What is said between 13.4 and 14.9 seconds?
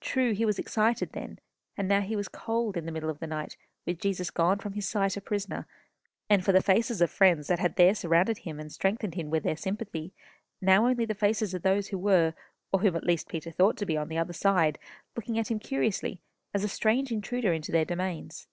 thought to be on the other side,